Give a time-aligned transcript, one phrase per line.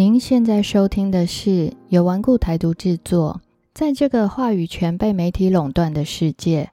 [0.00, 3.42] 您现在收听的是由顽固台独制作。
[3.74, 6.70] 在这个话语权被媒体垄断的世界，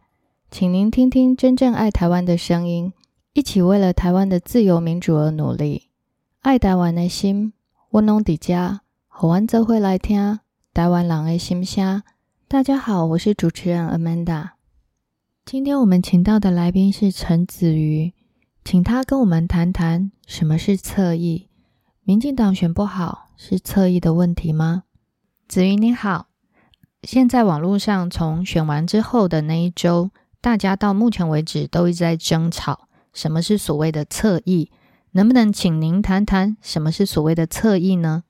[0.49, 2.93] 请您听听真正爱台湾的声音，
[3.33, 5.89] 一起为了台湾的自由民主而努力。
[6.39, 7.51] 爱台湾的心，
[7.89, 10.39] 我拢伫家，好玩则会来听
[10.73, 12.01] 台湾人的心声。
[12.47, 14.51] 大家好，我是主持人 Amanda。
[15.43, 18.13] 今天我们请到的来宾是陈子瑜，
[18.63, 21.47] 请他跟我们谈谈什么是侧翼。
[22.07, 24.85] 民进党选不好是侧翼的问题吗？
[25.45, 26.29] 子瑜你好，
[27.03, 34.71] 现在网络上从选完之后的那一周，大家到目前为止都一直在争吵，什么是所谓的侧翼？
[35.11, 38.23] 能不能请您谈谈什么是所谓的侧翼呢？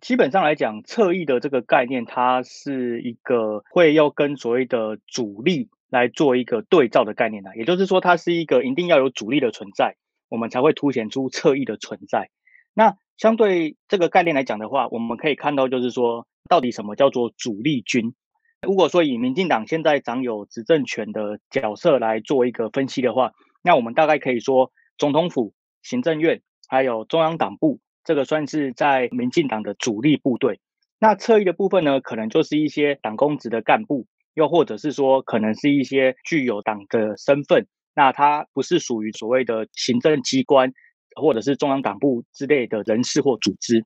[0.00, 9.94] 基本上来讲，侧翼的这个概念，它是一个会要跟所谓的主力来做一个对照的概念的，也就是说，它是一个一定要有主力的存在。
[10.32, 12.30] 我们才会凸显出侧翼的存在。
[12.72, 18.14] 那相对这个概念来讲的话，我们可以看到，就是说，到底什么叫做主力军？
[18.62, 30.60] 如果说以民进党现在掌有执政权的角色来做一个分析的话，那我们大概可以说，总统府、行政院还有中央党部，这个算是在民进党的主力部队。
[30.98, 37.66] 那侧翼的部分呢，可能就是一些党公职的干部，又或者是说，可能是一些具有党的身份。
[37.94, 40.72] 那它不是属于所谓的行政机关，
[41.14, 43.84] 或者是中央党部之类的人士或组织。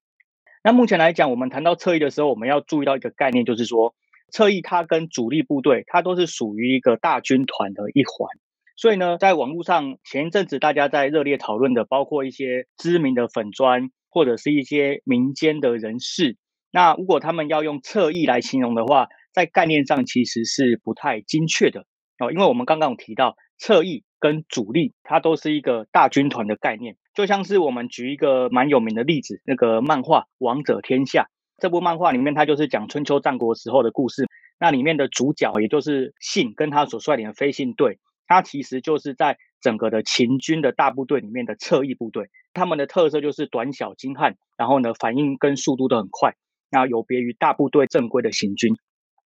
[0.63, 3.95] 那目前来讲，我们谈到侧翼的时候，我们要注意到一个概念，就是说
[4.33, 8.29] 侧翼它跟主力部队，它都是属于一个大军团的一环。
[8.77, 16.37] 所以呢，在网络上前一阵子大家在热烈讨论的，包括一些知名的粉砖，或者是一些民间的人士。
[16.71, 21.87] 那如果他们要用侧翼来形容的话，在概念上其实是不太精确的
[22.19, 23.37] 哦，因为我们刚刚有提到。
[23.59, 31.23] 侧翼跟主力，它都是一个大军团的概念，就像是我们举一个蛮有名的例子，那个漫画《王者天下》
[31.59, 34.27] 这部漫画里面，它就是讲春秋战国时候的故事。
[34.59, 42.31] 那里面的主角，也就是信跟他所率领的飞信队，他其实就是在整个的秦军的大部队里面的侧翼部队。
[42.55, 46.37] 他们的特色就是短小精悍，然后呢反应跟速度都很快，
[46.71, 48.75] 那有别于大部队正规的行军。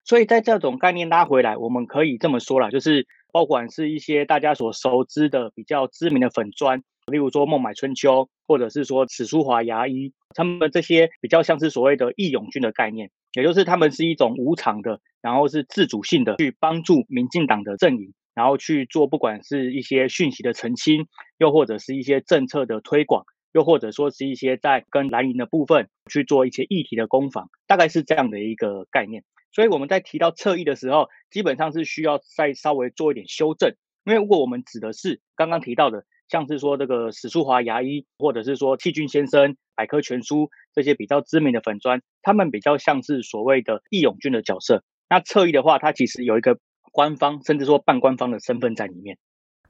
[0.03, 3.07] 所以在这种概念拉回来，我们可以这么说了，就是。
[3.33, 21.07] 包管是一些大家所熟知的比较知名的粉砖，例如说孟买春秋，或者是说史书华牙医，他们这些比较像是所谓的义勇军的概念，也就是他们是一种无偿的，然后是自主性的去帮助民进党的阵营，然后去做不管是一些讯息的澄清，
[21.37, 23.23] 又或者是一些政策的推广，
[23.53, 29.23] 又或者说是一些在跟蓝营的部分去做一些议题的攻防，大概是这样的一个概念。
[29.51, 33.75] 所以我们在提到侧翼的时候，基本上是需要再稍微做一点修正，
[34.05, 44.83] 因为如果我们指的是刚刚提到的，像是说这个史书华牙医，或者是说弃军先生、百科全书这些比较知名的粉砖，他们比较像是所谓的义勇军的角色。
[45.09, 46.57] 那侧翼的话，它其实有一个
[46.93, 49.17] 官方，甚至说半官方的身份在里面。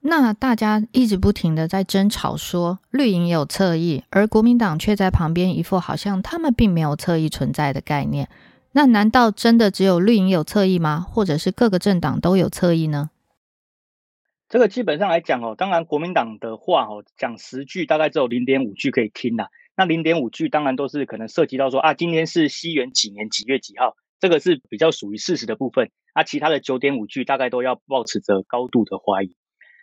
[0.02, 8.30] 那大家一直不停的在争吵，说绿营有侧翼，而国民党却在旁边一副好像他们并没有侧翼存在的概念。
[8.74, 11.00] 那难道真的只有绿营有侧翼吗？
[11.00, 13.10] 或者是各个政党都有侧翼呢？
[14.48, 19.50] 这个基本上来讲哦，当然国民党的话哦，讲十句大概只有零点五句可以听啦。
[19.76, 25.90] 那零点五句当然都是可能涉及到说啊，今天是西元几年几月几号，这个是比较属于事实的部分。
[26.14, 29.36] 啊，其他的九点五句大概都要保持着高度的怀疑。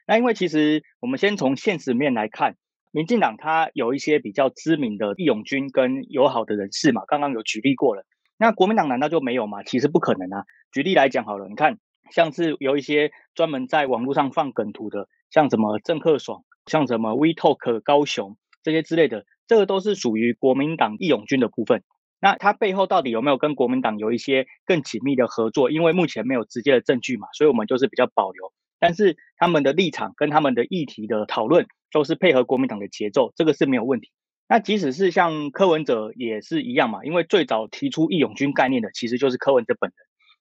[0.06, 2.56] 那因为其实我们先从现实面来看，
[2.90, 8.04] 民进党它有一些比较知名的义勇军跟友好的人士嘛，刚刚有举例过了。
[8.38, 9.64] 那国民党难道就没有吗？
[9.64, 10.44] 其实不可能啊！
[10.70, 11.78] 举例来讲好了，你看，
[12.12, 21.82] 像是有一些专门在网络上放梗图的，像什么郑克爽，像什么 We Talk 高雄这些之类的，这个都是属于国民党义勇军的部分。
[22.20, 25.70] 那它背后到底有没有跟国民党有一些更紧密的合作？
[25.70, 28.52] 因为目前没有直接的证据嘛，所以我们就是比较保留。
[28.78, 34.10] 但是他们的立场跟他们的议题的讨论都是配合国民党的节奏，这个是没有问题。
[34.48, 39.96] 那即使是像柯文哲也是一样嘛，因为最早提出义勇军概念的其实就是柯文哲本人。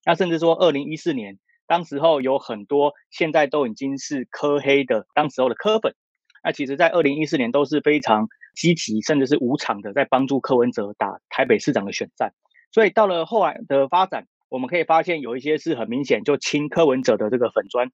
[0.05, 5.93] 那甚至说，二零一四年当时候有很多现在都已经是柯黑的当时候的柯粉，
[6.41, 12.33] 那其实在二零一四年都是非常积极，甚至是无偿的在帮助柯文哲打台北市长的选战。
[12.71, 17.91] 所以到了后来的发展，我们可以发现有一些是很明显就亲柯文哲的这个粉砖，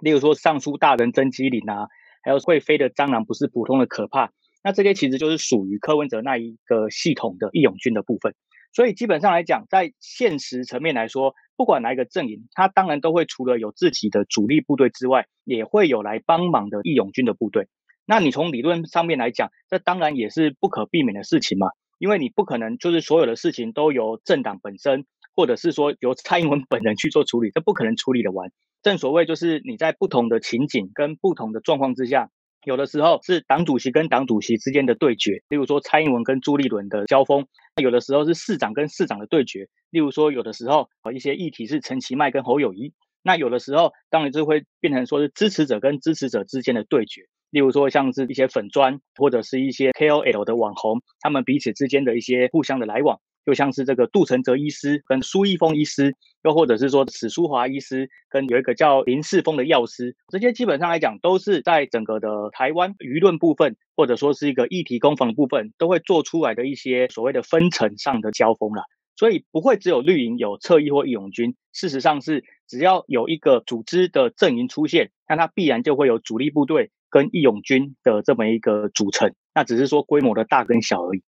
[0.00, 1.88] 例如说尚书大人曾基林啊，
[2.22, 4.32] 还有会飞的蟑螂不是普通的可怕。
[4.64, 8.34] 那这些其实就是属于柯文哲那一个系统的义勇军的部分，
[8.72, 17.68] 所以基本上来讲，在现实层面来说，不管哪一个阵营，他当然都会除了有自己的主力部队之外，也会有来帮忙的义勇军的部队。
[18.06, 21.68] 那你从理论上面来讲，这当然也是不可避免的事情嘛，
[21.98, 25.04] 因为你不可能就是所有的事情都由政党本身，
[25.36, 28.50] 或者是说由蔡英文本人去做处理，这不可能处理的完。
[28.82, 32.30] 正所谓就是你在不同的情景跟不同的状况之下，
[32.64, 37.44] 有的时候是党主席跟党主席之间的对决，例如说蔡英文跟朱立伦的交锋；
[37.82, 42.92] 有的时候是市长跟市长的对决，例如说有的时候呃一些议题是陈其迈跟侯友谊。
[43.22, 47.22] 那有的时候当然就会变成说是支持者跟支持者之间的对决。
[47.50, 68.84] 例如说，像是一些粉砖或者是一些 KOL 的网红，他们彼此之间的一些互相的来往，就像是这个杜承泽医师跟苏一峰医师，又或者是说史书华医师跟有一个叫林世峰的药师，这些基本上来讲都是在整个的台湾舆论部分，或者说是一个议题攻防的部分，都会做出来的一些所谓的分层上的交锋了。
[69.16, 76.90] 所以不会只有绿营有侧翼或义勇军，事实上是只要有一个组织的阵营出现，那它必然就会有主力部队。
[77.10, 81.22] 跟义勇军的这么一个组成，那只是说规模的大跟小而已。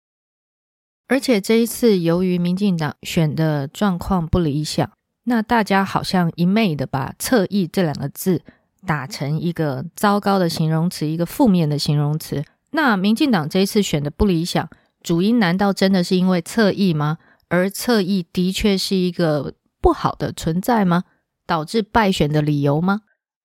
[1.07, 4.89] 而且这一次，由于民进党选的状况不理想，
[5.25, 8.41] 那大家好像一昧的把“侧翼”这两个字
[8.87, 12.43] 打成一个糟糕的形容词，一个负面的形容词。
[12.71, 14.67] 那民进党这一次选的不理想，
[15.03, 17.19] 主因难道真的是因为侧翼吗？
[17.49, 21.03] 而侧翼的确是一个不好的存在吗？
[21.45, 23.01] 导致败选的理由吗？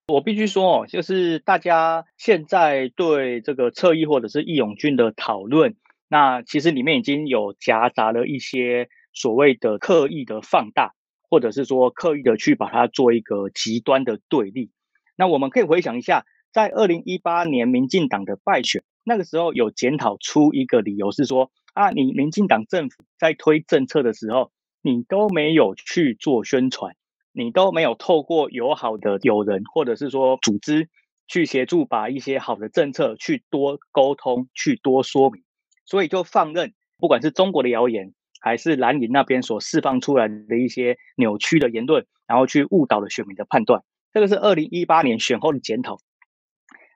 [0.09, 5.77] 我必须说哦，就是大家现在对这个侧翼或者是义勇军的讨论，
[6.11, 10.93] 那其实里面已经有夹杂了一些所谓的刻意的放大，
[11.31, 14.73] 或者是说刻意的去把它做一个极端的对立。
[15.17, 24.51] 那我们可以回想一下，在二零一八年民进党的败选，那个时候有检讨出一个理由是说啊，你民进党政府在推政策的时候，
[24.83, 26.97] 你都没有去做宣传。
[27.33, 30.89] 你都没有透过友好的友人或者是说组织
[31.29, 35.45] 去协助把一些好的政策去多沟通去多说明，
[35.91, 43.83] 所以就放任不管是中国的谣言还是蓝营那边所释放出来的一些扭曲的言论，然后去误导了选民的判断。
[44.13, 45.99] 这个是二零一八年选后的检讨。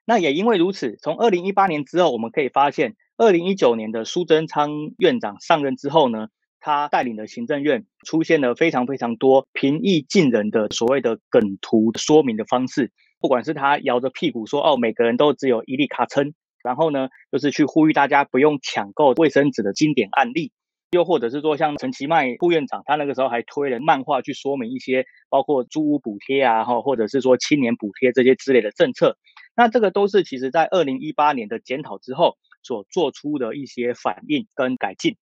[0.04, 6.28] 那也因为如此，从二零一八年之后，我们可以发现，二零一九年的苏贞昌院长上任之后呢。
[6.66, 16.32] 他带领的行政院出现了非常非常多平易近人的所谓的梗图说明的方式，不管是他摇着屁股说哦，每个人都只有一粒卡称，
[16.64, 20.50] 然后呢，就是去呼吁大家不用抢购卫生纸的经典案例，
[20.90, 29.18] 又或者是说像陈其迈副院长，他那个时候还推了漫画去说明一些包括租屋补贴啊，哈，或者是说青年补贴这些之类的政策，
[29.54, 35.16] 那这个都是其实在二零一八年的检讨之后所做出的一些反应跟改进。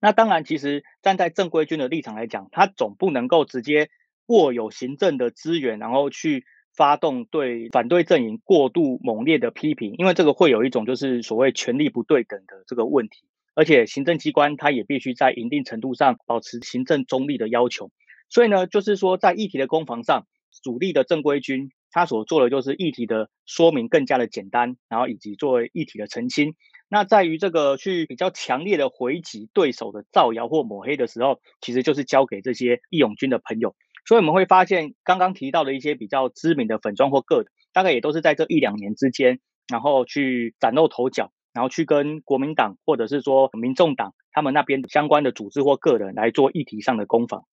[0.00, 3.90] 那当然，其实站在正规军的立场来讲，他总不能够直接
[4.26, 6.44] 握有行政的资源，然后去
[6.78, 13.24] 发动对反对阵营过度猛烈的批评，因为这个会有一种就是所谓权力不对等的这个问题。
[13.54, 17.90] 而且行政机关它也必须在一定程度上保持行政中立的要求。
[18.28, 20.28] 所以呢，就是说在议题的攻防上，
[20.62, 26.54] 主力的正规军他所做的就是议题的说明更加的简单，然后以及作为议题的澄清。
[26.88, 33.74] 那在于这个去比较强烈的回击对手的造谣或抹黑的时候，其实就是交给这些义勇军的朋友。
[34.08, 39.38] 所以我们会发现，刚刚提到的一些比较知名的粉装或个，大概也都是在这一两年之间，
[39.70, 47.44] 然后去崭露头角，然后去跟国民党或者是说民众党他们那边相关的组织或个人来做议题上的攻防。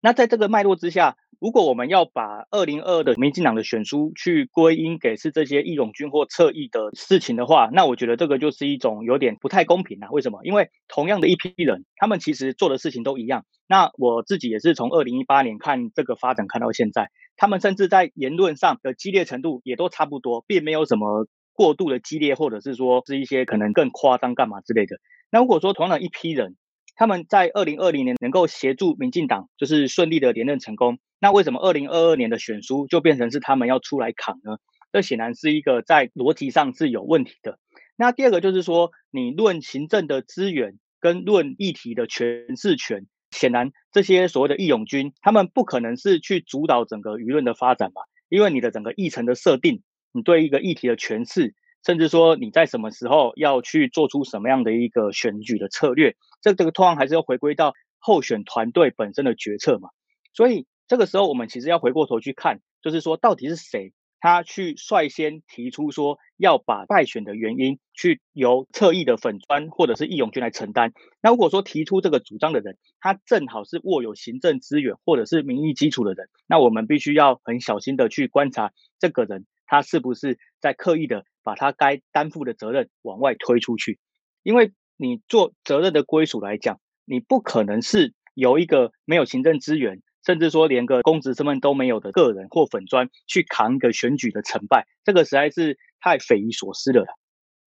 [0.00, 1.16] 那在这个脉络之下。
[1.40, 10.08] 如果我们要把二零二的民进党的选书去归因给是这些义勇军或侧翼的事情的话，那我觉得这个就是一种有点不太公平啊。
[10.10, 10.40] 为什么？
[10.42, 13.44] 因为同样的一批人，他们其实做的事情都一样。
[13.68, 24.96] 那我自己也是从二零一八年看这个发展看到现在，他们甚至在言论上的激烈程度也都差不多，并没有什么过度的激烈，或者是说是一些可能更夸张干嘛之类的。
[25.30, 26.56] 那如果说同样一批人，
[26.96, 30.98] 他们在二零二零年能够协助民进党就是顺利的连任成功。
[31.20, 34.56] 那为什么二零二二年的选书就变成是他们要出来扛呢？
[34.90, 37.58] 这显然是一个在逻辑上是有问题的。
[37.96, 43.06] 那第二个就是说，你论行政的资源跟论议题的诠释权，
[43.38, 48.02] 显然这些所谓的义勇军，他们不可能是去主导整个舆论的发展嘛？
[48.28, 51.54] 因为你的整个议程的设定，你对一个议题的诠释，
[51.86, 59.90] 甚至说你在什么时候要去做出什么样的一个选举的策略，这这个通常还是要回归到候选团队本身的决策嘛。
[60.34, 60.66] 所以。
[60.90, 70.92] 这个时候，我们其实要回过头去看，就是说，到底是谁他去率先提出说要把败选的原因去由侧翼的粉砖或者是义勇军来承担？
[71.22, 83.98] 那如果说提出这个主张的人，他正好是握有行政资源或者是民意基础的人，那我们必须要很小心的去观察这个人他是不是在刻意的把他该担负的责任往外推出去？
[84.42, 97.06] 因为你做责任的归属来讲，你不可能是由一个没有行政资源，甚至说连个公职身份都没有的个人或粉砖去扛一个选举的成败，这个实在是太匪夷所思了。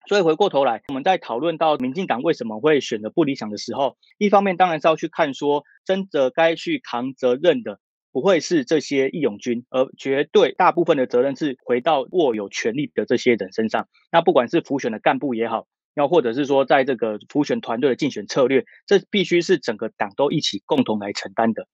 [0.08, 7.78] 所以回过头来，我们在讨论到民进党为什么会选择不理想的时候，一方面当然是要去看说，真的该去扛责任的
[8.10, 13.86] 不会是这些义勇军，而绝对大部分的责任是回到握有权力的这些人身上。
[14.10, 21.68] 那不管是浮选的干部也好，要或者是说在这个浮选团队的竞选策略，这必须是整个党都一起共同来承担的。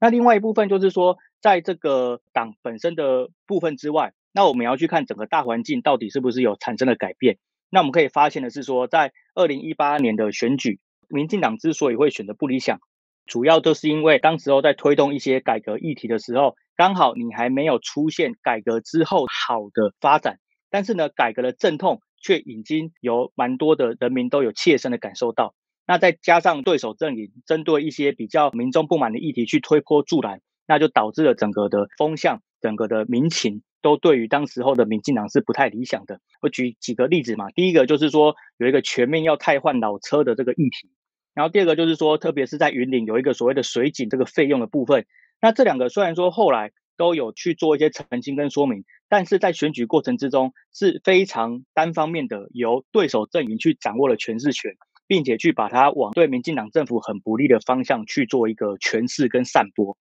[0.00, 7.38] 那另外一部分就是说，在这个党本身的部分之外，那我们要去看整个大环境到底是不是有产生了改变。
[7.70, 12.80] 那我们可以发现的是说，在二零一八年的选举，民进党之所以会选择不理想，
[13.26, 20.38] 主要就是因为当时候在推动一些改革议题的时候，刚好你还没有出现改革之后好的发展，
[20.70, 25.54] 但是呢，改革的阵痛却已经有蛮多的人民都有切身的感受到。
[25.86, 33.62] 那再加上对手阵营针对一些比较民众不满的议题去推波助澜，那就导致了整个的风向，整个的民情。
[33.82, 36.18] 都对于当时候的民进党是不太理想的。
[36.40, 40.88] 我举几个例子嘛，第一个就是说有一个全面要汰换老车的这个议题，
[41.34, 45.04] 然后第二个就是说，特别是在云岭有一个所谓的水井这个费用的部分。
[45.38, 54.72] 那这两个虽然说后来都有去做一些澄清跟说明，但是在选举过程之中是非常单方面的由对手阵营去掌握了诠释权，
[55.06, 59.96] 并且去把它往对民进党政府很不利的方向去做一个诠释跟散播。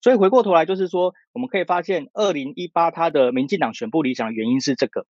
[0.00, 5.06] 所以回过头来，就是说，我们可以发现，二零一八它的民进党选不理想的原因是这个。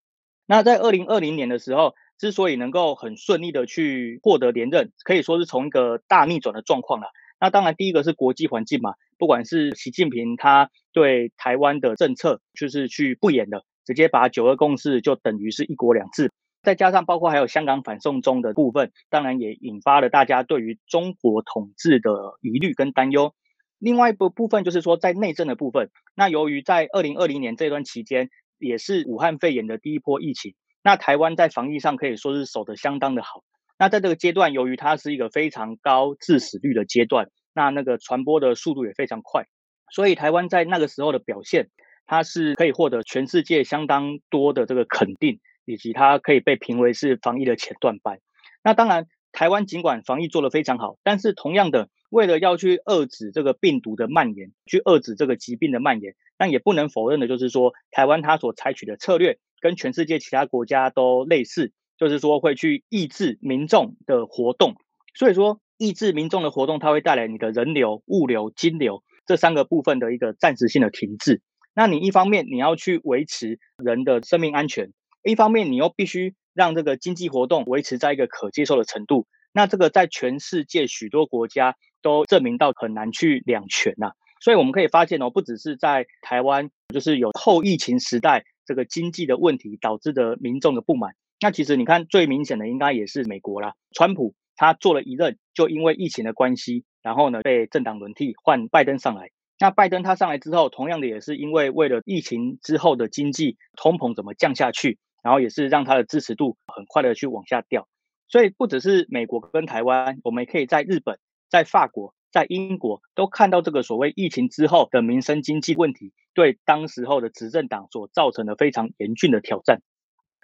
[0.46, 7.08] 那在二零二零年的时候，之所以能够很顺利的去获得连任，可以说是从一个大逆转的状况了。
[7.40, 16.30] 那当然，第一个是国际环境嘛，不管是习近平他对台湾的政策，就是去不演的，直接把九二共识就等于是一国两制，
[16.64, 23.35] 再加上包括还有香港反送中的部分，当然也引发了大家对于中国统治的疑虑跟担忧。
[23.78, 33.44] 另外一部部分就是说，在内政的部分，那由于在二零二零年这段期间，也是武汉肺炎的第一波疫情，那台湾在防疫上可以说是守得相当的好。
[33.78, 39.47] 那在这个阶段，由于它是一个非常高致死率的阶段，那那个传播的速度也非常快，
[39.90, 41.68] 所以台湾在那个时候的表现，
[42.06, 48.21] 它是可以获得全世界相当多的这个肯定，以及它可以被评为是防疫的前段班。
[48.62, 49.06] 那当然。
[49.37, 64.76] 台湾尽管防疫做得非常好，但是同样的，为了要去遏制这个病毒的蔓延，去遏制这个疾病的蔓延，但也不能否认的就是说，台湾它所采取的策略跟全世界其他国家都类似，就是说会去抑制民众的活动。
[65.16, 71.42] 所以说，抑制民众的活动，它会带来你的人流、物流、金流这三个部分的一个暂时性的停滞。
[71.75, 74.92] 那你一方面你要去维持人的生命安全，
[75.24, 76.34] 一方面你又必须。
[76.56, 84.12] 让这个经济活动维持在一个可接受的程度，那这个在全世界许多国家都证明到很难去两全呐。
[84.40, 91.16] 所以我们可以发现哦，不只是在台湾，就是有后疫情时代这个经济的问题导致的民众的不满。
[91.40, 99.30] 那其实你看最明显的应该也是美国啦，川普他做了一任，就因为疫情的关系，然后呢被政党轮替换拜登上来。
[99.58, 105.00] 那拜登他上来之后，同样的也是因为为了疫情之后的经济通膨怎么降下去。
[105.24, 107.88] 然后也是让他的支持度很快的去往下掉，
[108.28, 119.80] 所以不只是美国跟台湾，我们也可以在日本、在法国、在英国都看到这个所谓疫情之后的民生经济问题，对当时候的执政党所造成的非常严峻的挑战。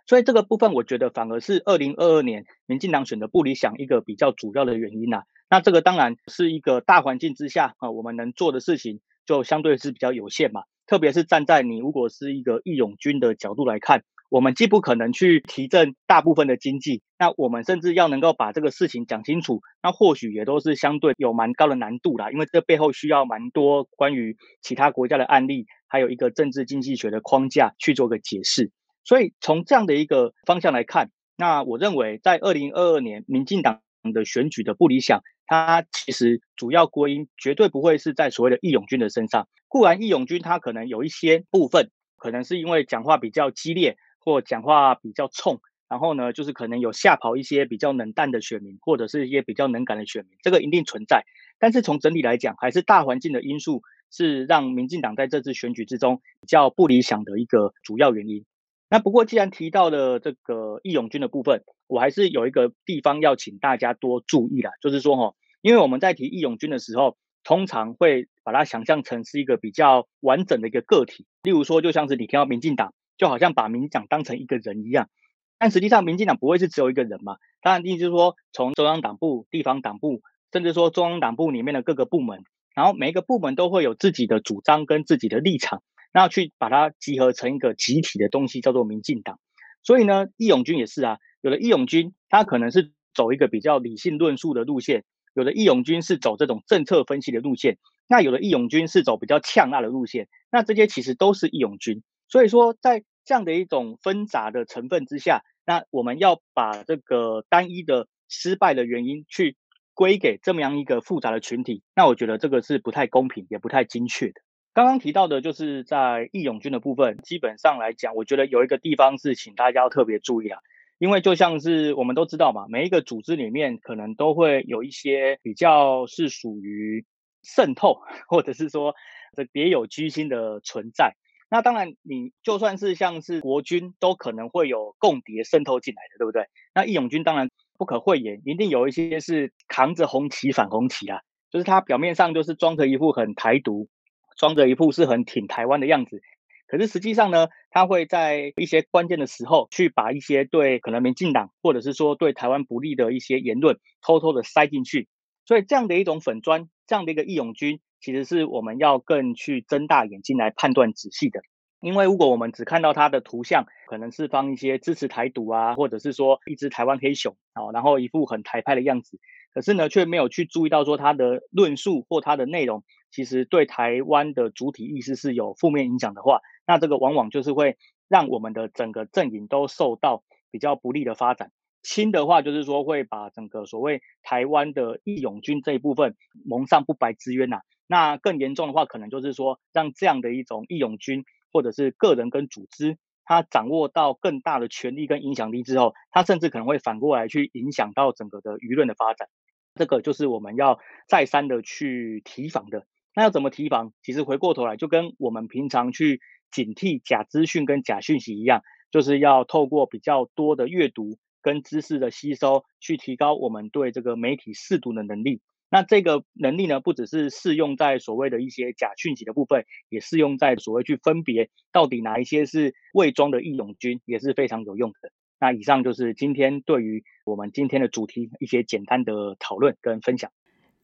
[0.06, 5.25] 所以这个部分，我觉得反而是二零二二年民进党选择不理想一个比较主要的原因呐。
[5.50, 10.62] 那这个当然是一个大环境之下啊，我们能做的事情就相对是比较有限嘛。
[10.87, 14.04] 特别是站在你如果是一个义勇军的角度来看。
[14.30, 22.30] 我们既不可能去提振大部分的经济，那我们甚至要能够把这个事情讲清楚，那或许也都是相对有蛮高的难度啦。
[22.30, 28.70] 因为这背后需要蛮多关于其他国家的案例，还有一个政治经济学的框架去做个解释。
[29.02, 33.80] 所以从这样的一个方向来看，那我认为在二零二二年民进党
[34.14, 39.49] 的选举的不理想，它其实主要归因绝对不会是在所谓的义勇军的身上。
[39.66, 43.96] 固然义勇军他可能有一些部分，可能是因为讲话比较激烈。
[44.21, 51.25] 或讲话比较冲，然后呢，就是可能有吓跑一些比较冷淡的选民，或者是一些比较能感的选民，这个一定存在。
[51.59, 58.45] 但是从整体来讲，还是大环境的因素是让民进党在这次选举之中比较不理想的一个主要原因。
[58.89, 72.93] 那不过既然提到了这个义勇军的部分，我还是有一个地方要请大家多注意啦，就是说哈，因为我们在提义勇军的时候，通常会把它想象成是一个比较完整的一个个体，例如说就像是你听到民进党。
[73.21, 75.11] 就好像把民进党当成一个人一样。
[75.59, 77.37] 但实际上，民进党不会是只有一个人嘛？
[77.61, 85.83] 当然，意思就是说，从中央党部、地方党部，甚至说中央党部里面的各个部门，然后每一个部门都会有自己的主张跟自己的立场，
[86.15, 89.39] 那去把它集合成一个集体的东西，叫做民进党。
[89.83, 97.77] 所以呢，义勇军也是啊，有的义勇军他可能是走一个比较理性论述的路线，有的义勇军是走这种政策分析的路线，
[98.09, 102.03] 那有的义勇军是走比较呛辣的路线，那这些其实都是义勇军。
[102.29, 109.56] 所以说，在这样的一种纷杂的成分之下，那我们要把这个单一的失败的原因去
[109.94, 114.40] 归给这么样一个复杂的群体，那我觉得这个是不太公平，也不太精确的。
[114.72, 120.58] 刚刚提到的就是在义勇军的部分，基本上来讲，我觉得有一个地方是请大家要特别注意啊，
[120.99, 127.06] 因为就像是我们都知道嘛，每一个组织里面可能都会有一些比较是属于
[127.44, 128.96] 渗透，或者是说
[129.37, 131.14] 这别有居心的存在。
[131.50, 136.45] 那当然，你就算是像是国军，都可能会有共谍渗透进来的，对不对？
[136.75, 143.88] 那义勇军当然不可讳言，一定有一些是扛着红旗反红旗啊，就是他表面上就是装着一副很台独，
[144.37, 146.23] 装着一副是很挺台湾的样子，
[146.69, 155.09] 可是实际上呢，他会在一些关键的时候，去把一些对可能民进党或者是说对台湾不利的一些言论，偷偷的塞进去。
[155.47, 157.80] 所以这样的一种粉砖，这样的一个义勇军。
[158.00, 161.41] 其实是我们要更去睁大眼睛来判断仔细的，
[161.80, 169.19] 因为如果我们只看到它的图像，可能是放一些支持台独啊，或者是说一只台湾黑熊啊，然后一副很台派的样子，
[169.52, 177.76] 可是呢，却没有去注意到说它的论述或它的内容，其实对台湾的主体意识是有负面影响的话，那这个往往就是会
[178.08, 181.50] 让我们的整个阵营都受到比较不利的发展。
[181.82, 187.60] 轻的话就是说会把整个所谓台湾的义勇军这一部分蒙上不白之冤呐。
[187.86, 199.28] 那更严重的话，可能就是说，让这样的一种义勇军，或者是个人跟组织，他掌握到更大的权力跟影响力之后，他甚至可能会反过来去影响到整个的舆论的发展。
[199.75, 202.86] 这个就是我们要再三的去提防的。
[203.12, 203.93] 那要怎么提防？
[204.04, 206.21] 其实回过头来，就跟我们平常去
[206.52, 208.62] 警惕假资讯跟假讯息一样，
[208.93, 215.41] 就是要透过比较多的阅读跟知识的吸收，去提高我们对这个媒体试读的能力。
[215.73, 225.13] 那这个能力呢，不只是适用在所谓的一些假讯息的部分，也适用在所谓去分别到底哪一些是伪装的义勇军，也是非常有用的。
[225.39, 230.33] 那以上就是今天对于我们今天的主题一些简单的讨论跟分享。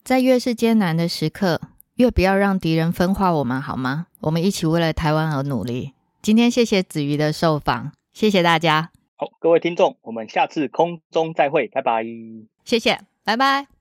[0.03, 1.59] 在越是艰难的时刻，
[1.95, 4.07] 越不要让敌人分化我们，好吗？
[4.21, 5.91] 我们一起为了台湾而努力。
[6.21, 8.91] 今天谢谢子瑜的受访，谢谢大家。
[9.19, 12.05] 好，各位听众，我们下次空中再会，拜拜。
[12.63, 13.76] 谢谢，拜拜。